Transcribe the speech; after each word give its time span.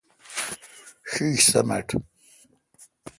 ݭیݭ 1.09 1.37
سمٹ۔ 1.49 1.89